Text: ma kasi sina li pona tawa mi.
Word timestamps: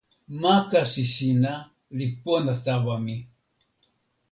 ma 0.41 0.55
kasi 0.71 1.03
sina 1.15 1.53
li 1.97 2.07
pona 2.23 2.53
tawa 2.65 2.95
mi. 3.05 3.15